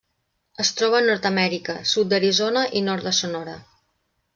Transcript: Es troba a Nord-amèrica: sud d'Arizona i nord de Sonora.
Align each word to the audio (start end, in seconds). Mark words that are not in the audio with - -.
Es 0.63 0.71
troba 0.79 1.01
a 1.01 1.05
Nord-amèrica: 1.09 1.77
sud 1.93 2.11
d'Arizona 2.15 2.67
i 2.83 2.87
nord 2.91 3.11
de 3.11 3.19
Sonora. 3.23 3.61